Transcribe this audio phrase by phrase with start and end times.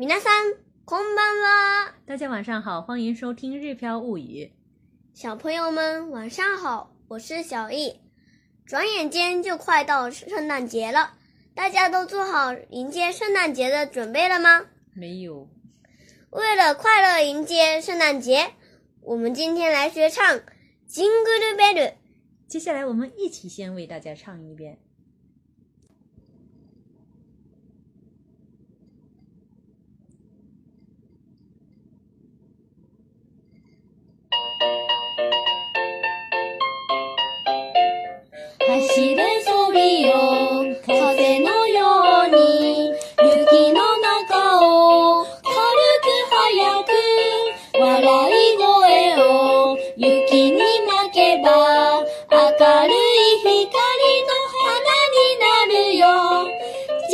[0.00, 0.32] 米娜桑，
[0.84, 1.92] 空班啦！
[2.06, 4.52] 大家晚上好，欢迎收听《日飘物语》。
[5.20, 7.98] 小朋友们晚上好，我是小易。
[8.64, 11.14] 转眼间就快到圣诞节了，
[11.52, 14.66] 大家都做好迎接圣诞节的准备了吗？
[14.94, 15.50] 没有。
[16.30, 18.52] 为了快乐迎接圣诞节，
[19.00, 20.24] 我们今天来学唱
[20.88, 21.94] 《Jingle b e l l
[22.46, 24.78] 接下来我们一起先为大家唱一遍。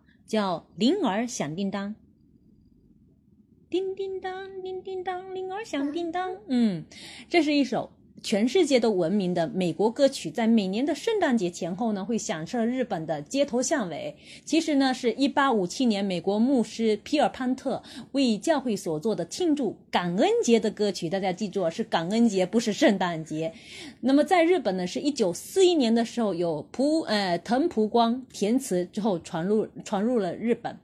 [0.31, 1.93] 叫铃儿响叮当，
[3.69, 6.37] 叮叮当，叮叮当，铃儿响叮当。
[6.47, 6.85] 嗯，
[7.27, 7.91] 这是一首。
[8.23, 14.15] 全世界都闻名的美国歌曲，在每年的圣诞节前后呢，会响彻日本的街头巷尾。
[14.45, 17.81] 其实呢，是一八五七年美国牧师皮尔潘特
[18.11, 21.09] 为教会所做的庆祝感恩节的歌曲。
[21.09, 23.51] 大家记住是感恩节，不是圣诞节。
[24.01, 30.77] 那么在日本呢，是一九四一年的时候，有蒲呃藤蒲光填词之后传入传入了日本。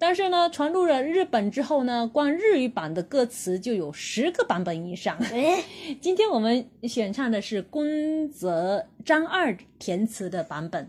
[0.00, 5.14] 但是呢，传入了日本之后呢，光日语版的歌词就有十个版本以上。
[5.30, 5.62] 哎，
[6.00, 10.88] 今天我们选唱的是宫泽章二填词的版本。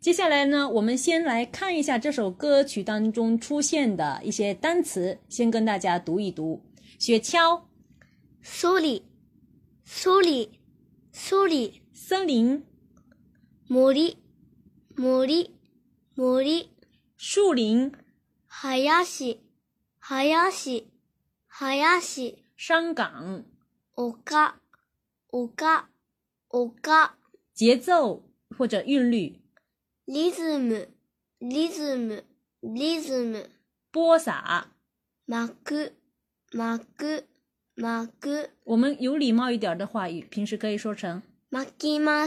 [0.00, 6.64] 接下来呢，我们先来看一下这首歌曲当中出现的一些单词，先跟大家读一读：
[6.98, 7.60] 雪橇、
[8.42, 9.04] 苏里、
[9.84, 10.58] 苏里、
[11.12, 12.64] 苏里、森林、
[13.68, 14.16] 魔力、
[14.96, 15.52] 魔力、
[16.16, 16.69] 魔力。
[17.22, 17.92] 树林，
[18.62, 18.86] 林
[22.56, 23.44] 山岗，
[23.76, 24.56] 山嘎，
[25.30, 25.90] 山嘎，
[26.50, 27.18] 山嘎，
[27.52, 28.24] 节奏
[28.56, 29.38] 或者韵律，
[30.06, 30.58] 节奏，
[31.46, 33.50] 节奏，节奏。
[33.90, 34.68] 播撒，
[35.26, 35.46] 播
[36.56, 37.26] 撒，播
[37.76, 38.50] 撒。
[38.64, 41.20] 我们有礼貌一点的话，平时可以说成，
[41.50, 42.26] 播撒，播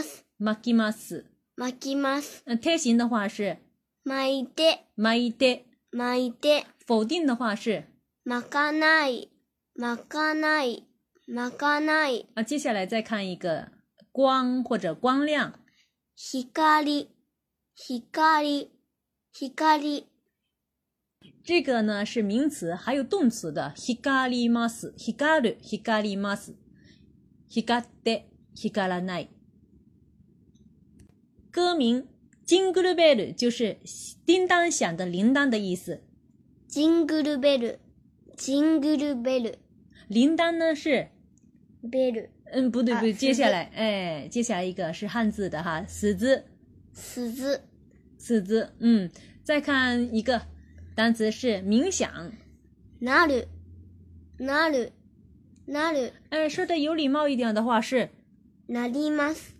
[0.62, 2.30] 撒，播撒。
[2.44, 3.63] 嗯，贴文的话是。
[4.06, 4.84] 巻いて。
[4.98, 5.64] 巻いて。
[5.90, 6.66] 巻いて。
[6.86, 7.84] 否定的话是。
[8.24, 9.30] 巻かない。
[9.76, 10.84] 巻かない。
[11.26, 12.28] 巻かない。
[12.34, 13.72] 啊，接下来再看一个
[14.12, 15.50] 光或者光亮。
[16.14, 17.08] 光。
[18.12, 18.70] 光。
[19.56, 20.04] 光。
[21.42, 23.72] 这个呢是名词，还有动词的。
[24.02, 24.92] 光ります。
[25.16, 25.56] 光る。
[25.82, 26.54] 光ります。
[27.48, 28.26] 光って。
[28.54, 29.30] 光らない。
[31.50, 32.04] 歌名。
[32.46, 33.78] 金咕噜贝鲁就是
[34.26, 36.02] 叮当响的铃铛的意思。
[36.66, 37.78] 金咕噜贝鲁，
[38.36, 39.50] 金咕噜贝鲁。
[40.08, 41.08] 铃铛呢是
[41.90, 42.28] 贝鲁。
[42.52, 46.44] 嗯，不对，不对，接下来，哎，接下来一个是汉字的哈，死字。
[46.92, 47.60] 死字。
[48.18, 49.10] 死字，嗯，
[49.42, 50.42] 再看一个
[50.94, 52.32] 单词是冥想。
[53.00, 53.46] なる、
[54.38, 54.92] なる、
[55.66, 56.12] なる。
[56.30, 58.10] 哎，说的有礼貌一点的话是。
[58.68, 59.54] なります、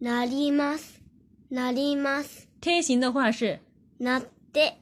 [0.00, 1.01] なります。
[1.52, 2.48] なります。
[2.62, 3.60] 天行的话是。
[4.00, 4.22] なっ
[4.54, 4.78] て、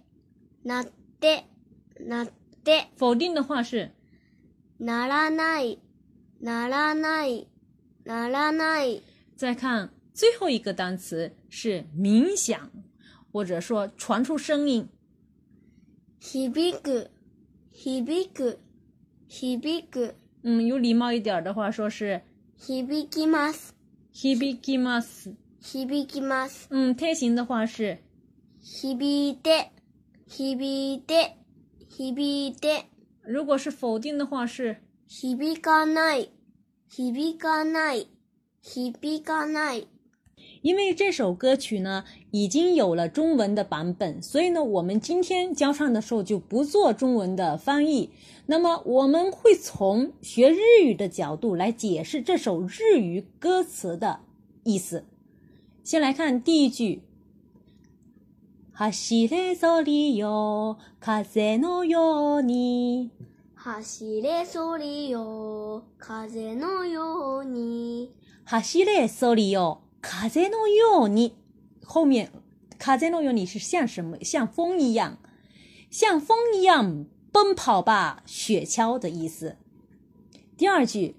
[0.64, 0.84] なっ
[1.20, 1.44] て、
[1.99, 2.28] なっ
[2.64, 2.88] て。
[2.96, 3.90] 否定的话是。
[4.78, 5.81] ならない、
[6.40, 7.49] ならない、
[8.05, 9.02] ならない。
[9.37, 12.70] 再看最后一个单词是冥想，
[13.32, 14.88] 或者说传出声音。
[16.20, 17.11] 響く、
[17.75, 18.58] 響く、
[19.28, 20.14] 響く。
[20.44, 22.22] 嗯，有礼貌一点的话说是。
[22.61, 23.75] 響きます、
[24.14, 25.34] 響きます。
[25.62, 26.69] 響きます。
[26.71, 27.99] 嗯，贴形的话是
[28.65, 29.71] 響いて、
[30.27, 31.37] 響いて、
[31.87, 32.85] 響いて。
[33.23, 36.31] 如果是否定的话是響かない、
[36.91, 38.09] 響かない、
[38.62, 39.87] 響かない。
[40.62, 48.11] 因为这首歌曲呢已经有了中文的版本，所以呢，我们今天教唱的时候就不做中文的翻译。
[48.47, 54.21] 那么，我们会从学日语的角度来解释这首日语歌词的
[54.65, 55.05] 意思。
[55.93, 57.03] 先来看第一句，
[58.77, 58.85] 走
[59.59, 59.83] 走
[60.15, 60.79] 哟，风的样。
[61.03, 62.07] 走走哟，
[62.37, 63.11] 风的样。
[64.47, 66.43] 走走哟，风的
[71.25, 71.33] 样。
[71.85, 72.31] 后面
[72.79, 74.17] 风的样是像什么？
[74.23, 75.19] 像风一样，
[75.91, 79.57] 像风一样奔跑吧雪橇的意思。
[80.57, 81.17] 第二句。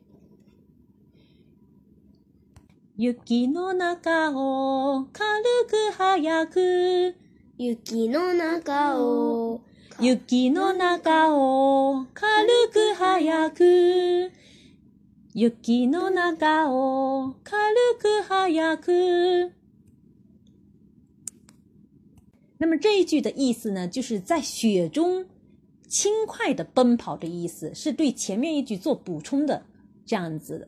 [3.03, 5.17] 雪の中を軽
[5.65, 7.15] く早く。
[7.57, 9.61] 雪の中を
[9.99, 14.31] 雪の中を軽く早く。
[15.33, 19.51] 雪の中を軽く早く。
[22.59, 25.25] 那么这一句的意思呢，就是在雪中
[25.89, 29.65] 轻快的奔跑的意思，是对前面一句做补充的
[30.05, 30.67] 这样子的。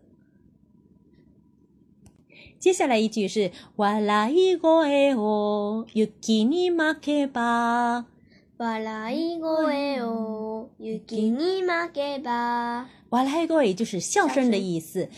[2.60, 8.06] 接下来一句是“哇啦一个ご哦，を给你ま给吧”。
[8.58, 12.90] 哇啦一个ご哦，を给你ま给吧。
[13.10, 15.10] 哇啦い个ご就是笑声的意思，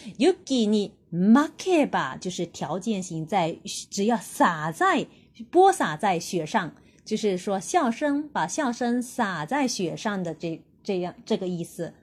[0.46, 3.58] 给你ま给ば就是条件性在，
[3.90, 5.06] 只要洒在、
[5.52, 6.74] 播撒在雪上，
[7.04, 11.94] 就是说笑声把笑声洒在雪上的这这样这个意思。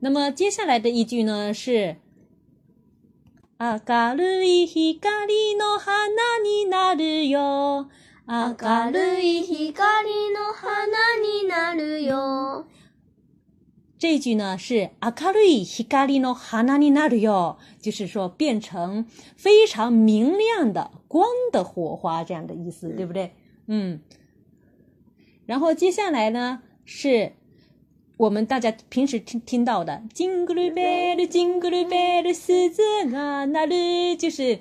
[0.00, 1.96] 那么接下来的一句呢是。
[3.64, 7.86] 明るい光の花になるよ。
[8.26, 10.02] 明るい光
[10.34, 12.66] の花になるよ。
[13.96, 19.06] 这一句呢是明るい光の花になるよ，就是说变成
[19.36, 23.32] 非常明亮的光的火花这样的意思，对不对？
[23.68, 24.00] 嗯。
[25.46, 27.36] 然后接下来呢是
[28.22, 32.80] 我们大家平时听听到的“金咕噜贝噜，金咕噜贝噜，狮子
[33.16, 34.60] 啊那里就是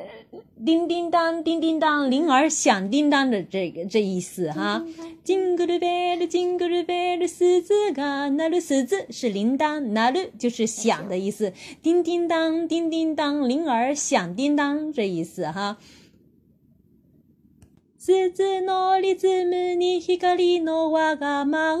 [0.66, 4.84] “叮叮当，叮叮当，铃儿响叮当”的这个这意思哈。
[5.24, 15.78] “金咕噜贝噜，金咕噜贝噜，狮子啊那里狮子是铃铛，那里就是响的意思，“叮叮当，叮叮当，铃儿响叮当”这意思哈。
[17.98, 21.78] “スズのリズムに光の輪が舞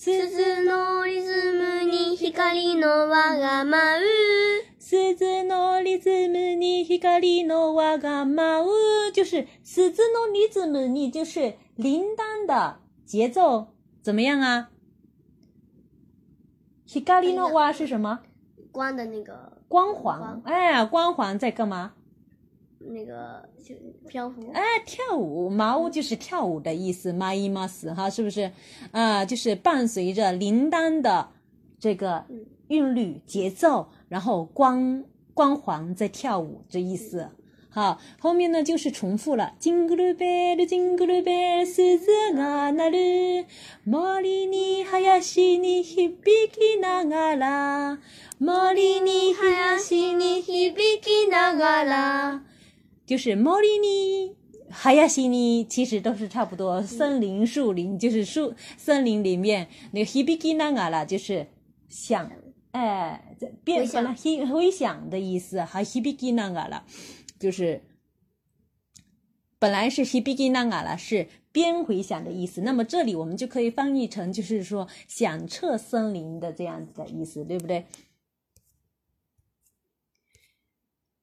[0.00, 4.02] 鈴のリズムに光の輪が舞う。
[4.78, 9.10] 鈴のリズムに光の輪が舞う。
[9.12, 14.70] 就是鈴のリズム，に就是铃铛的节奏，怎么样啊？
[17.04, 18.20] 光的那，是什么？
[18.70, 19.58] 光的那个。
[19.66, 21.94] 光环，哎，光环在干嘛？
[22.80, 23.44] 那个
[24.08, 24.50] 漂浮。
[24.52, 28.50] 哎，跳舞，麻屋就是跳舞的意思，麻衣麻死哈，是不是？
[28.92, 31.28] 啊、就是伴随着铃铛的
[31.78, 32.24] 这个
[32.68, 35.04] 韵律节奏，然后光
[35.34, 37.30] 光环在跳舞，这意思。
[37.70, 39.54] 好，后面呢就是重复了。
[39.60, 43.42] Jingle bell, jingle bell, 四字啊那绿，
[43.84, 46.16] 森に林に響
[46.50, 47.98] きながら，
[48.40, 50.72] 森に林に響
[53.08, 54.36] 就是毛里尼，
[54.70, 56.82] 哈亚西尼，其实都是差不多。
[56.82, 61.46] 森林、树林，就是树森林里面那个 hibiki na ga 了，就是
[61.88, 62.30] 响，
[62.72, 63.34] 哎，
[63.64, 65.62] 变成了回回响的意思。
[65.62, 66.84] 还西 hibiki na ga 了，
[67.40, 67.82] 就是
[69.58, 72.60] 本来是 hibiki na ga 了，是边回响的意思。
[72.60, 77.86] 那么这里我们就可以翻译成，就是说响彻森林的这样子的意思，对不对？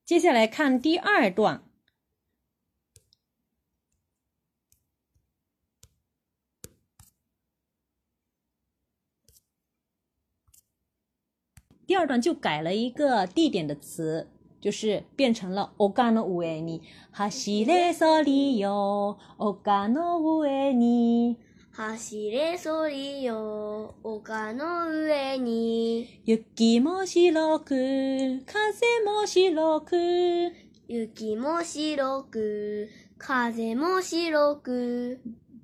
[0.03, 1.61] 接下来看第二段。
[11.87, 14.27] 第二段就改了一个地点的词，
[14.59, 19.19] 就是变成了“オカの上に走れソリよ”。
[19.37, 21.37] オカの上に
[21.71, 23.93] 走れソリよ。
[24.01, 30.51] オカの上に雪も白く、風も白く。
[30.87, 32.89] 雪も白く、
[33.19, 35.19] 風も白く。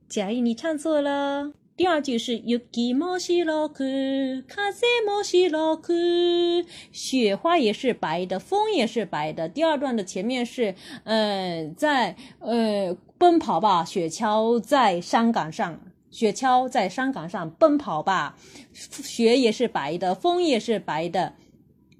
[0.07, 1.53] 假意你唱错了。
[1.81, 9.49] 第二句是ゆきましろく、風ましろく，雪花也是白的，风也是白的。
[9.49, 15.79] 第二段的前面是，嗯，在呃奔跑吧，雪橇在山岗上，
[16.11, 18.37] 雪橇在山岗上奔跑吧，
[18.71, 21.33] 雪也是白的，风也是白的。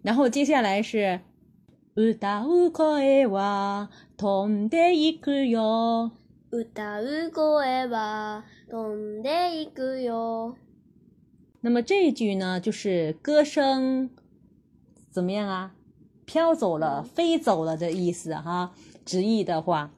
[0.04, 1.22] 然后接下来是
[1.96, 6.21] うたうかえわ、童的行くよ。
[6.54, 10.54] 歌う声は飛んでいくよ。
[11.62, 14.10] 那么这一句呢，就是歌声
[15.10, 15.72] 怎么样啊？
[16.26, 18.74] 飘走了、飞走了的意思哈。
[19.06, 19.92] 直译的话，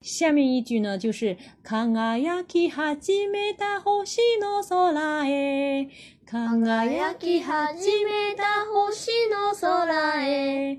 [0.00, 5.90] 下面一句呢就是“輝き始めた星の空へ”，
[6.26, 10.78] 輝き始めた星の空へ。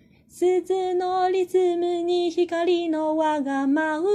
[0.33, 4.07] 鈴のリズムに光の輪が舞う。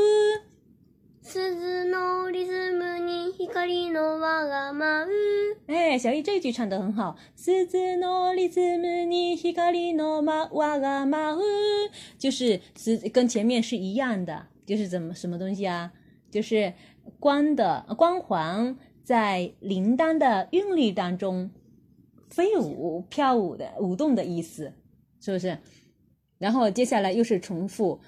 [1.20, 5.10] 鈴のリズムに光の輪が舞う。
[5.68, 7.18] 哎，小姨这一句唱的很好。
[7.34, 11.90] 鈴のリズムに光の輪が舞う。
[12.18, 15.92] 就是是跟前面是一样的，就是怎么什么东西啊？
[16.30, 16.72] 就是
[17.20, 21.50] 光的光环在铃铛的韵律当中
[22.30, 24.72] 飞舞、跳舞的舞动的意思，
[25.20, 25.58] 是不是？
[26.38, 28.00] 然后接下来又是重复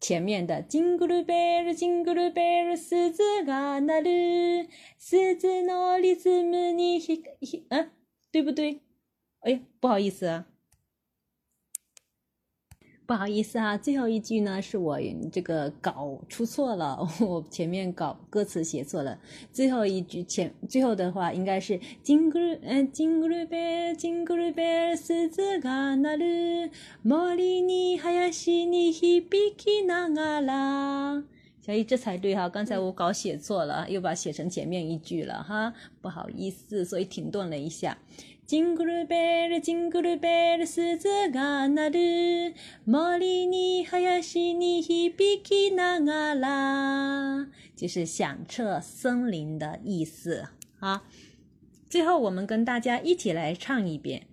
[0.00, 4.68] 前面的金咕噜贝尔，金咕噜贝尔狮子在哪里？
[4.98, 7.64] 狮子哪里是迷你黑黑？
[7.70, 7.90] 嗯，
[8.30, 8.82] 对不对？
[9.40, 10.44] 哎呀，不好意思。
[13.06, 14.98] 不好意思啊，最后一句呢是我
[15.30, 19.16] 这个搞出错了，我前面搞歌词写错了。
[19.52, 26.24] 最后一句前最后的话应该是金库尔，哎，金库尔贝尔，金库尔贝尔狮子卡纳鲁，
[27.02, 29.20] 莫里尼哈亚西尼皮
[29.52, 31.22] 皮纳阿拉。
[31.60, 37.96] 小姨这才对哈，刚才我搞写错了，又把写成前面一句了哈，不好意思，所以停顿了一下。
[38.48, 41.74] “Jingle bells, jingle bells, s u z a n
[43.18, 43.48] 林
[44.54, 47.48] に響きながら。
[47.76, 50.44] 就是响彻森林的意思
[50.78, 51.00] 好。
[51.90, 54.28] 最后，我们跟大家一起来唱一遍。”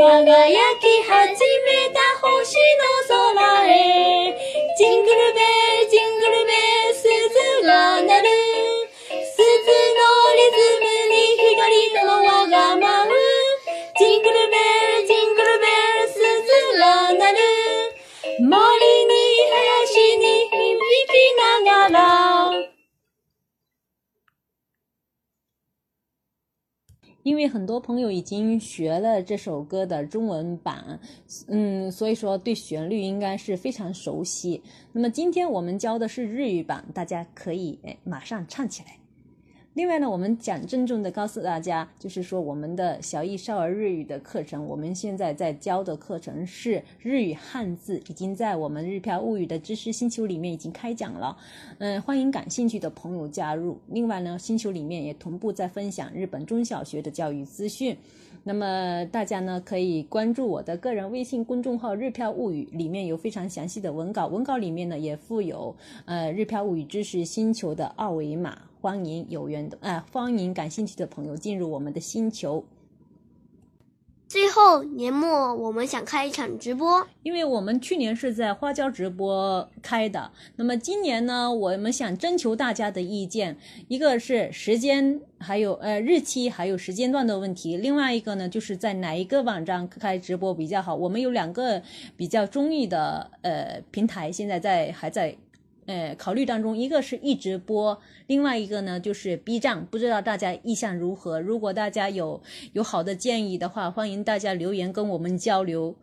[0.00, 2.56] 輝き始めた星
[3.28, 3.59] の空
[27.22, 31.00] 因为很多朋友已经学了这首歌的中文版，
[31.48, 34.62] 嗯，所以说对旋律应该是非常熟悉。
[34.92, 38.99] 那么今天我们教的是日语版，大家可以哎马上唱起来。
[39.74, 51.36] 另外呢，我们讲郑重的告诉大家，就是说我们的小艺少儿日语的课程，我们现在在教的课程是日语汉字，已经在我们日漂物语的知识星球里面已经开讲了，
[51.78, 53.78] 嗯，欢迎感兴趣的朋友加入。
[53.86, 57.96] 另外呢，星球里面也同步在分享日本中小学的教育资讯，
[58.42, 68.62] 那么大家呢可以关注我的个人微信公众号“日漂物语”，里面有非常详细的文稿，文稿里面呢也附有呃日漂物语知识星球的二维码。
[68.82, 72.64] 欢迎有缘的啊，欢迎感兴趣的朋友进入我们的星球。
[74.26, 80.30] 最后年末，我们想开一场直播，因为我们去年是在花椒直播开的。
[80.56, 83.58] 那么今年呢，我们想征求大家的意见，
[83.88, 90.94] 一个是时间，还有呃日期，还有时间段的问题；另外一个呢，就是在哪一个网站开直播比较好。
[90.94, 91.82] 我们有两个
[92.16, 95.36] 比较中意的呃平台，现在在还在。
[95.90, 101.40] 呃，考虑当中，一个是一直播，另外一个呢就是 B 站，不知道大家意向如何？
[101.40, 102.40] 如果大家有
[102.74, 105.96] 有好的建议的话，欢迎大家留言跟我们交流。